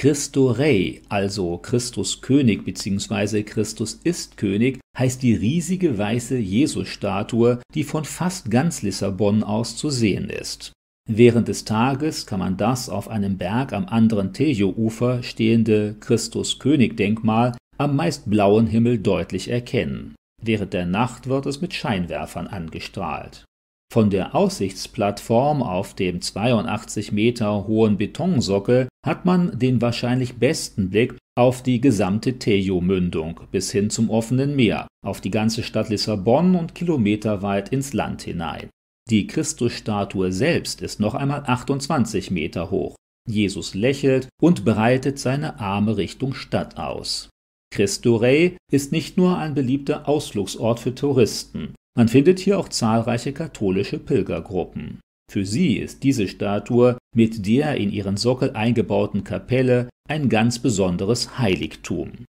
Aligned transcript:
Christo 0.00 0.50
Rey, 0.50 1.02
also 1.10 1.58
Christus 1.58 2.22
König 2.22 2.64
bzw. 2.64 3.42
Christus 3.42 4.00
ist 4.02 4.38
König, 4.38 4.80
heißt 4.96 5.22
die 5.22 5.34
riesige 5.34 5.98
weiße 5.98 6.38
Jesusstatue, 6.38 7.60
die 7.74 7.84
von 7.84 8.06
fast 8.06 8.50
ganz 8.50 8.80
Lissabon 8.80 9.42
aus 9.42 9.76
zu 9.76 9.90
sehen 9.90 10.30
ist. 10.30 10.72
Während 11.06 11.48
des 11.48 11.66
Tages 11.66 12.24
kann 12.24 12.38
man 12.38 12.56
das 12.56 12.88
auf 12.88 13.08
einem 13.08 13.36
Berg 13.36 13.74
am 13.74 13.84
anderen 13.84 14.32
Tejo-Ufer 14.32 15.22
stehende 15.22 15.96
Christus-König-Denkmal 16.00 17.54
am 17.76 17.94
meist 17.94 18.30
blauen 18.30 18.68
Himmel 18.68 18.96
deutlich 18.96 19.50
erkennen. 19.50 20.14
Während 20.42 20.72
der 20.72 20.86
Nacht 20.86 21.26
wird 21.26 21.44
es 21.44 21.60
mit 21.60 21.74
Scheinwerfern 21.74 22.46
angestrahlt. 22.46 23.44
Von 23.92 24.08
der 24.08 24.36
Aussichtsplattform 24.36 25.64
auf 25.64 25.94
dem 25.94 26.20
82 26.20 27.10
Meter 27.10 27.66
hohen 27.66 27.96
Betonsockel 27.96 28.88
hat 29.04 29.24
man 29.24 29.58
den 29.58 29.82
wahrscheinlich 29.82 30.34
besten 30.34 30.90
Blick 30.90 31.16
auf 31.36 31.64
die 31.64 31.80
gesamte 31.80 32.38
Tejo-Mündung 32.38 33.40
bis 33.50 33.72
hin 33.72 33.90
zum 33.90 34.08
offenen 34.08 34.54
Meer, 34.54 34.86
auf 35.04 35.20
die 35.20 35.32
ganze 35.32 35.64
Stadt 35.64 35.88
Lissabon 35.88 36.54
und 36.54 36.76
kilometerweit 36.76 37.70
ins 37.70 37.92
Land 37.92 38.22
hinein. 38.22 38.70
Die 39.10 39.26
Christusstatue 39.26 40.30
selbst 40.30 40.82
ist 40.82 41.00
noch 41.00 41.14
einmal 41.14 41.42
28 41.46 42.30
Meter 42.30 42.70
hoch. 42.70 42.94
Jesus 43.28 43.74
lächelt 43.74 44.28
und 44.40 44.64
breitet 44.64 45.18
seine 45.18 45.58
Arme 45.58 45.96
Richtung 45.96 46.34
Stadt 46.34 46.78
aus. 46.78 47.28
Cristo 47.72 48.16
Rey 48.16 48.56
ist 48.70 48.92
nicht 48.92 49.16
nur 49.16 49.38
ein 49.38 49.54
beliebter 49.54 50.08
Ausflugsort 50.08 50.78
für 50.78 50.94
Touristen. 50.94 51.74
Man 52.00 52.08
findet 52.08 52.38
hier 52.38 52.58
auch 52.58 52.70
zahlreiche 52.70 53.34
katholische 53.34 53.98
Pilgergruppen. 53.98 55.00
Für 55.30 55.44
sie 55.44 55.76
ist 55.76 56.02
diese 56.02 56.28
Statue 56.28 56.96
mit 57.14 57.46
der 57.46 57.74
in 57.74 57.92
ihren 57.92 58.16
Sockel 58.16 58.52
eingebauten 58.52 59.22
Kapelle 59.22 59.90
ein 60.08 60.30
ganz 60.30 60.58
besonderes 60.60 61.38
Heiligtum. 61.38 62.24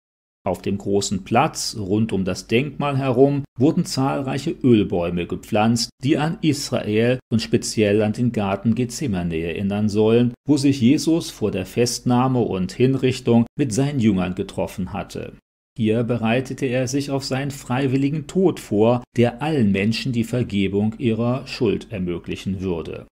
Auf 0.45 0.62
dem 0.62 0.77
großen 0.77 1.23
Platz 1.23 1.77
rund 1.79 2.12
um 2.12 2.26
das 2.26 2.48
Denkmal 2.48 2.98
herum 2.98 3.46
wurden 3.57 3.85
zahlreiche 3.85 4.51
Ölbäume 4.51 5.26
gepflanzt, 5.26 5.90
die 6.03 6.18
an 6.18 6.40
Israel 6.41 7.20
und 7.31 7.41
speziell 7.41 8.01
an 8.01 8.12
den 8.12 8.34
Garten 8.34 8.76
Gethsemane 8.76 9.37
erinnern 9.37 9.87
sollen, 9.87 10.34
wo 10.46 10.57
sich 10.57 10.81
Jesus 10.81 11.29
vor 11.29 11.49
der 11.49 11.65
Festnahme 11.65 12.41
und 12.41 12.74
Hinrichtung 12.74 13.46
mit 13.57 13.74
seinen 13.74 14.01
Jüngern 14.01 14.35
getroffen 14.35 14.91
hatte. 14.91 15.31
Hier 15.77 16.04
bereitete 16.04 16.66
er 16.66 16.88
sich 16.88 17.12
auf 17.12 17.24
seinen 17.24 17.52
freiwilligen 17.52 18.27
Tod 18.27 18.60
vor, 18.60 19.04
der 19.16 19.41
allen 19.41 19.72
Menschen 19.72 20.12
die 20.12 20.26
Vergebung 20.26 20.96
ihrer 20.98 21.48
Schuld 21.48 21.91
ermöglichen 21.91 22.62
würde. 22.62 23.08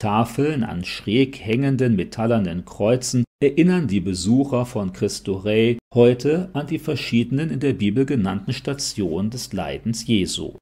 Tafeln 0.00 0.62
an 0.62 0.84
schräg 0.84 1.38
hängenden 1.38 1.96
metallenen 1.96 2.64
Kreuzen 2.64 3.24
erinnern 3.42 3.88
die 3.88 4.00
Besucher 4.00 4.64
von 4.64 4.92
Cristo 4.92 5.36
Rey 5.36 5.78
heute 5.94 6.50
an 6.54 6.66
die 6.66 6.78
verschiedenen 6.78 7.50
in 7.50 7.60
der 7.60 7.72
Bibel 7.72 8.06
genannten 8.06 8.52
Stationen 8.52 9.30
des 9.30 9.52
Leidens 9.52 10.06
Jesu. 10.06 10.56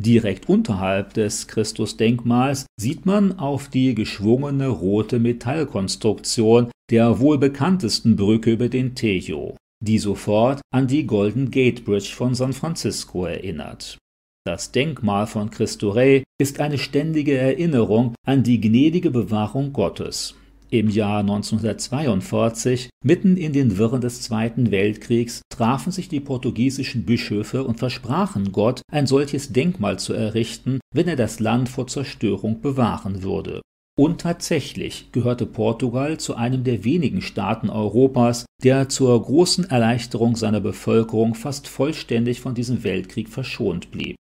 Direkt 0.00 0.48
unterhalb 0.48 1.14
des 1.14 1.48
Christusdenkmals 1.48 2.66
sieht 2.80 3.04
man 3.04 3.38
auf 3.38 3.68
die 3.68 3.94
geschwungene 3.94 4.68
rote 4.68 5.18
Metallkonstruktion 5.18 6.70
der 6.90 7.18
wohl 7.18 7.36
bekanntesten 7.36 8.16
Brücke 8.16 8.52
über 8.52 8.68
den 8.68 8.94
Tejo, 8.94 9.56
die 9.80 9.98
sofort 9.98 10.60
an 10.72 10.86
die 10.86 11.06
Golden 11.06 11.50
Gate 11.50 11.84
Bridge 11.84 12.12
von 12.14 12.34
San 12.34 12.52
Francisco 12.52 13.26
erinnert. 13.26 13.98
Das 14.46 14.72
Denkmal 14.72 15.26
von 15.26 15.50
Cristo 15.50 15.90
Rey 15.90 16.22
ist 16.40 16.60
eine 16.60 16.78
ständige 16.78 17.36
Erinnerung 17.36 18.14
an 18.26 18.42
die 18.42 18.60
gnädige 18.60 19.10
Bewahrung 19.10 19.72
Gottes. 19.72 20.34
Im 20.70 20.90
Jahr 20.90 21.20
1942, 21.20 22.90
mitten 23.02 23.38
in 23.38 23.54
den 23.54 23.78
Wirren 23.78 24.02
des 24.02 24.20
Zweiten 24.20 24.70
Weltkriegs, 24.70 25.40
trafen 25.50 25.92
sich 25.92 26.08
die 26.08 26.20
portugiesischen 26.20 27.04
Bischöfe 27.04 27.64
und 27.64 27.78
versprachen 27.78 28.52
Gott, 28.52 28.82
ein 28.92 29.06
solches 29.06 29.52
Denkmal 29.52 29.98
zu 29.98 30.12
errichten, 30.12 30.78
wenn 30.94 31.08
er 31.08 31.16
das 31.16 31.40
Land 31.40 31.70
vor 31.70 31.86
Zerstörung 31.86 32.60
bewahren 32.60 33.22
würde. 33.22 33.62
Und 33.98 34.20
tatsächlich 34.20 35.10
gehörte 35.10 35.44
Portugal 35.44 36.20
zu 36.20 36.36
einem 36.36 36.62
der 36.62 36.84
wenigen 36.84 37.20
Staaten 37.20 37.68
Europas, 37.68 38.46
der 38.62 38.88
zur 38.88 39.20
großen 39.20 39.68
Erleichterung 39.68 40.36
seiner 40.36 40.60
Bevölkerung 40.60 41.34
fast 41.34 41.66
vollständig 41.66 42.40
von 42.40 42.54
diesem 42.54 42.84
Weltkrieg 42.84 43.28
verschont 43.28 43.90
blieb. 43.90 44.14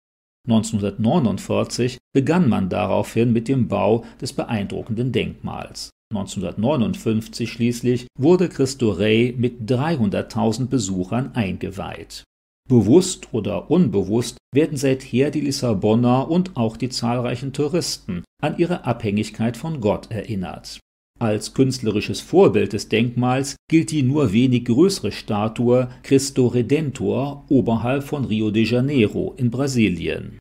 1949 0.47 1.99
begann 2.11 2.49
man 2.49 2.69
daraufhin 2.69 3.31
mit 3.31 3.47
dem 3.47 3.67
Bau 3.67 4.03
des 4.19 4.33
beeindruckenden 4.33 5.11
Denkmals. 5.11 5.91
1959 6.11 7.51
schließlich 7.51 8.07
wurde 8.17 8.49
Cristo 8.49 8.89
Rey 8.89 9.35
mit 9.37 9.69
300.000 9.69 10.69
Besuchern 10.69 11.35
eingeweiht. 11.35 12.23
Bewusst 12.67 13.33
oder 13.33 13.71
unbewusst 13.71 14.37
werden 14.53 14.77
seither 14.77 15.31
die 15.31 15.41
Lissabonner 15.41 16.29
und 16.29 16.57
auch 16.57 16.75
die 16.75 16.89
zahlreichen 16.89 17.53
Touristen 17.53 18.23
an 18.41 18.57
ihre 18.57 18.83
Abhängigkeit 18.83 19.55
von 19.55 19.79
Gott 19.79 20.11
erinnert. 20.11 20.79
Als 21.19 21.53
künstlerisches 21.53 22.19
Vorbild 22.19 22.73
des 22.73 22.89
Denkmals 22.89 23.55
gilt 23.69 23.91
die 23.91 24.03
nur 24.03 24.33
wenig 24.33 24.65
größere 24.65 25.11
Statue 25.11 25.87
Cristo 26.03 26.47
Redentor 26.47 27.45
oberhalb 27.49 28.03
von 28.03 28.25
Rio 28.25 28.51
de 28.51 28.63
Janeiro 28.63 29.33
in 29.37 29.49
Brasilien. 29.49 30.37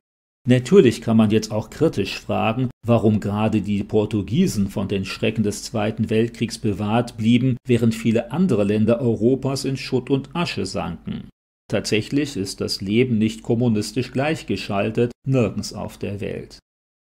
Natürlich 0.49 1.01
kann 1.01 1.17
man 1.17 1.31
jetzt 1.31 1.51
auch 1.51 1.71
kritisch 1.71 2.19
fragen, 2.19 2.71
warum 2.87 3.21
gerade 3.21 3.63
die 3.63 3.83
Portugiesen 3.83 4.69
von 4.69 4.87
den 4.87 5.05
Schrecken 5.05 5.43
des 5.43 5.63
Zweiten 5.63 6.11
Weltkriegs 6.11 6.59
bewahrt 6.59 7.17
blieben, 7.17 7.57
während 7.67 7.95
viele 7.95 8.31
andere 8.31 8.65
Länder 8.65 9.01
Europas 9.01 9.65
in 9.65 9.77
Schutt 9.77 10.11
und 10.11 10.35
Asche 10.35 10.67
sanken. 10.67 11.29
Tatsächlich 11.69 12.37
ist 12.37 12.61
das 12.61 12.81
Leben 12.81 13.19
nicht 13.19 13.43
kommunistisch 13.43 14.13
gleichgeschaltet, 14.13 15.13
nirgends 15.27 15.73
auf 15.73 15.99
der 15.99 16.21
Welt. 16.21 16.59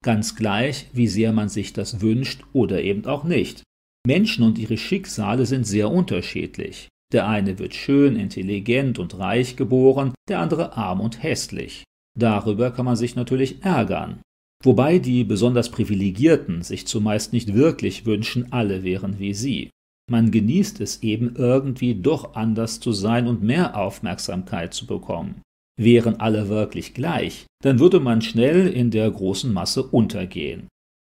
Ganz 0.05 0.37
gleich, 0.37 0.89
wie 0.93 1.09
sehr 1.09 1.33
man 1.33 1.49
sich 1.49 1.73
das 1.73 2.01
wünscht 2.01 2.43
oder 2.53 2.83
eben 2.83 3.05
auch 3.07 3.25
nicht. 3.25 3.63
Menschen 4.07 4.45
und 4.45 4.59
ihre 4.59 4.77
Schicksale 4.77 5.47
sind 5.47 5.67
sehr 5.67 5.91
unterschiedlich. 5.91 6.89
Der 7.13 7.27
eine 7.27 7.59
wird 7.59 7.75
schön, 7.75 8.17
intelligent 8.17 8.99
und 8.99 9.19
reich 9.19 9.57
geboren, 9.57 10.13
der 10.29 10.41
andere 10.41 10.77
arm 10.77 11.01
und 11.01 11.23
hässlich. 11.23 11.85
Darüber 12.19 12.71
kann 12.71 12.85
man 12.85 12.97
sich 12.97 13.17
natürlich 13.17 13.65
ärgern. 13.65 14.21
Wobei 14.63 14.99
die 14.99 15.25
besonders 15.25 15.71
Privilegierten 15.71 16.63
sich 16.63 16.87
zumeist 16.87 17.33
nicht 17.33 17.55
wirklich 17.55 18.07
wünschen, 18.07 18.53
alle 18.53 18.83
wären 18.83 19.19
wie 19.19 19.35
sie. 19.35 19.71
Man 20.11 20.31
genießt 20.31 20.81
es 20.81 21.03
eben 21.03 21.35
irgendwie 21.37 21.95
doch 21.95 22.35
anders 22.35 22.81
zu 22.81 22.93
sein 22.93 23.27
und 23.27 23.43
mehr 23.43 23.77
Aufmerksamkeit 23.77 24.73
zu 24.73 24.87
bekommen. 24.87 25.43
Wären 25.79 26.19
alle 26.19 26.49
wirklich 26.49 26.95
gleich, 26.95 27.47
dann 27.63 27.79
würde 27.79 28.01
man 28.01 28.23
schnell 28.23 28.67
in 28.67 28.91
der 28.91 29.11
großen 29.11 29.53
Masse 29.53 29.83
untergehen. 29.83 30.67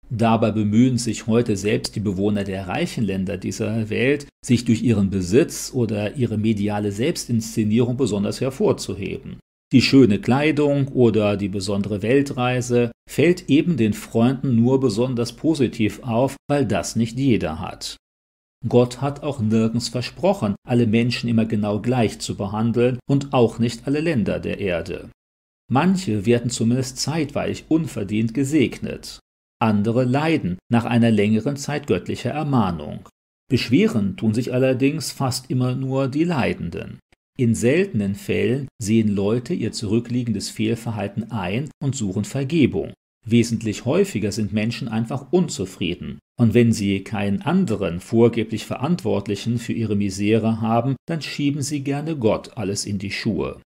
Dabei 0.09 0.51
bemühen 0.51 0.97
sich 0.97 1.27
heute 1.27 1.57
selbst 1.57 1.95
die 1.95 1.99
Bewohner 1.99 2.43
der 2.43 2.67
reichen 2.67 3.03
Länder 3.03 3.37
dieser 3.37 3.89
Welt, 3.89 4.27
sich 4.45 4.63
durch 4.63 4.81
ihren 4.81 5.09
Besitz 5.09 5.71
oder 5.73 6.15
ihre 6.15 6.37
mediale 6.37 6.91
Selbstinszenierung 6.91 7.97
besonders 7.97 8.39
hervorzuheben. 8.39 9.37
Die 9.73 9.81
schöne 9.81 10.19
Kleidung 10.19 10.89
oder 10.89 11.37
die 11.37 11.49
besondere 11.49 12.01
Weltreise 12.01 12.91
fällt 13.09 13.49
eben 13.49 13.77
den 13.77 13.93
Freunden 13.93 14.55
nur 14.55 14.79
besonders 14.79 15.33
positiv 15.33 16.01
auf, 16.03 16.35
weil 16.47 16.65
das 16.65 16.95
nicht 16.95 17.17
jeder 17.17 17.59
hat. 17.59 17.97
Gott 18.67 19.01
hat 19.01 19.23
auch 19.23 19.39
nirgends 19.39 19.89
versprochen, 19.89 20.55
alle 20.67 20.87
Menschen 20.87 21.29
immer 21.29 21.45
genau 21.45 21.81
gleich 21.81 22.19
zu 22.19 22.35
behandeln 22.35 22.99
und 23.07 23.33
auch 23.33 23.59
nicht 23.59 23.87
alle 23.87 24.01
Länder 24.01 24.39
der 24.39 24.59
Erde. 24.59 25.09
Manche 25.71 26.25
werden 26.25 26.49
zumindest 26.49 26.97
zeitweilig 26.97 27.65
unverdient 27.69 28.33
gesegnet, 28.33 29.19
andere 29.59 30.03
leiden 30.03 30.57
nach 30.69 30.85
einer 30.85 31.11
längeren 31.11 31.57
Zeit 31.57 31.87
göttlicher 31.87 32.31
Ermahnung. 32.31 33.07
Beschweren 33.49 34.17
tun 34.17 34.33
sich 34.33 34.53
allerdings 34.53 35.11
fast 35.11 35.49
immer 35.49 35.75
nur 35.75 36.07
die 36.07 36.23
Leidenden. 36.23 36.99
In 37.37 37.53
seltenen 37.53 38.15
Fällen 38.15 38.67
sehen 38.81 39.09
Leute 39.09 39.53
ihr 39.53 39.71
zurückliegendes 39.71 40.49
Fehlverhalten 40.49 41.31
ein 41.31 41.69
und 41.81 41.95
suchen 41.95 42.25
Vergebung. 42.25 42.93
Wesentlich 43.25 43.85
häufiger 43.85 44.31
sind 44.31 44.53
Menschen 44.53 44.87
einfach 44.87 45.31
unzufrieden. 45.31 46.19
Und 46.39 46.53
wenn 46.53 46.71
sie 46.71 47.03
keinen 47.03 47.41
anderen 47.41 47.99
vorgeblich 47.99 48.65
Verantwortlichen 48.65 49.57
für 49.57 49.73
ihre 49.73 49.95
Misere 49.95 50.61
haben, 50.61 50.95
dann 51.07 51.21
schieben 51.21 51.61
sie 51.61 51.83
gerne 51.83 52.15
Gott 52.17 52.57
alles 52.57 52.85
in 52.85 52.99
die 52.99 53.11
Schuhe. 53.11 53.61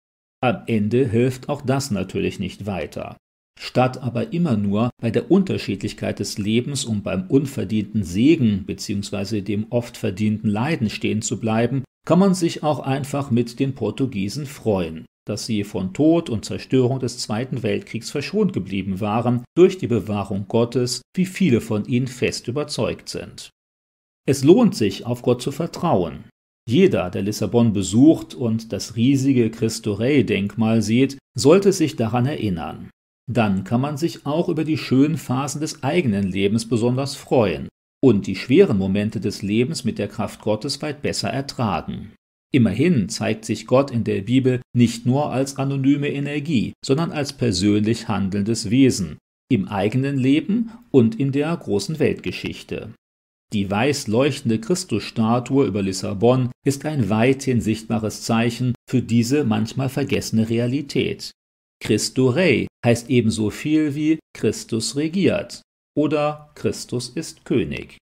Am 0.43 0.63
Ende 0.67 1.09
hilft 1.09 1.49
auch 1.49 1.63
das 1.63 1.91
natürlich 1.91 2.39
nicht 2.39 2.67
weiter. 2.67 3.17
Statt 3.59 4.03
aber 4.03 4.35
immer 4.35 4.59
nur 4.59 4.91
bei 5.01 5.11
der 5.11 5.31
Unterschiedlichkeit 5.31 6.19
des 6.19 6.37
Lebens 6.37 6.85
und 6.85 7.03
beim 7.03 7.27
unverdienten 7.29 8.05
Segen 8.05 8.65
bzw. 8.67 9.41
dem 9.41 9.67
oft 9.71 9.97
verdienten 9.97 10.51
Leiden 10.51 10.91
stehen 10.91 11.23
zu 11.23 11.41
bleiben, 11.41 11.83
kann 12.07 12.19
man 12.19 12.35
sich 12.35 12.63
auch 12.63 12.81
einfach 12.81 13.31
mit 13.31 13.59
den 13.59 13.75
Portugiesen 13.75 14.45
freuen 14.45 15.07
dass 15.27 15.45
sie 15.45 15.65
von 15.65 15.93
Tod 15.93 16.31
und 16.31 16.45
Zerstörung 16.45 17.01
des 17.01 17.19
Zweiten 17.19 17.63
Weltkriegs 17.63 18.11
verschont 18.11 18.53
geblieben 18.53 19.01
waren 19.01 19.45
durch 19.57 19.77
die 19.79 19.89
Bewahrung 19.89 20.47
Gottes, 20.49 21.03
wie 21.15 21.27
viele 21.27 21.61
von 21.61 21.85
ihnen 21.85 22.07
fest 22.07 22.49
überzeugt 22.49 23.09
sind. 23.09 23.51
Es 24.29 24.45
lohnt 24.45 24.75
sich, 24.75 25.05
auf 25.05 25.23
Gott 25.23 25.43
zu 25.43 25.53
vertrauen. 25.53 26.25
Jeder, 26.69 27.11
der 27.11 27.23
Lissabon 27.23 27.73
besucht 27.73 28.35
und 28.35 28.73
das 28.73 28.97
riesige 28.97 29.51
Cristo 29.51 29.95
Rey-Denkmal 29.95 30.83
sieht, 30.83 31.19
sollte 31.37 31.73
sich 31.73 31.97
daran 31.97 32.27
erinnern. 32.27 32.91
Dann 33.31 33.65
kann 33.65 33.81
man 33.81 33.97
sich 33.97 34.27
auch 34.27 34.49
über 34.49 34.65
die 34.65 34.79
schönen 34.79 35.17
Phasen 35.17 35.61
des 35.61 35.83
eigenen 35.83 36.31
Lebens 36.31 36.69
besonders 36.69 37.15
freuen 37.15 37.69
und 38.05 38.27
die 38.27 38.37
schweren 38.37 38.79
Momente 38.79 39.21
des 39.21 39.43
Lebens 39.43 39.85
mit 39.85 39.99
der 39.99 40.09
Kraft 40.09 40.41
Gottes 40.41 40.83
weit 40.83 41.03
besser 41.03 41.31
ertragen. 41.31 42.13
Immerhin 42.53 43.09
zeigt 43.09 43.45
sich 43.45 43.67
Gott 43.67 43.91
in 43.91 44.05
der 44.05 44.23
Bibel 44.23 44.61
nicht 44.75 45.05
nur 45.07 45.31
als 45.31 45.57
anonyme 45.57 46.09
Energie, 46.09 46.73
sondern 46.85 47.13
als 47.13 47.33
persönlich 47.33 48.09
handelndes 48.09 48.71
Wesen, 48.71 49.19
im 49.51 49.69
eigenen 49.69 50.19
Leben 50.19 50.71
und 50.91 51.19
in 51.19 51.33
der 51.33 51.57
großen 51.57 51.99
Weltgeschichte. 51.99 52.93
Die 53.53 53.71
weiß 53.71 54.09
leuchtende 54.09 54.61
Christusstatue 54.61 55.67
über 55.67 55.83
Lissabon 55.83 56.51
ist 56.65 56.85
ein 56.85 57.09
weithin 57.11 57.61
sichtbares 57.61 58.23
Zeichen 58.23 58.75
für 58.91 59.03
diese 59.03 59.45
manchmal 59.45 59.89
vergessene 59.89 60.49
Realität. 60.49 61.31
Christo 61.81 62.31
Rey 62.31 62.67
heißt 62.85 63.09
ebenso 63.09 63.51
viel 63.51 63.95
wie 63.95 64.19
Christus 64.37 64.97
regiert 64.97 65.63
oder 65.97 66.51
Christus 66.55 67.09
ist 67.09 67.45
König. 67.45 67.99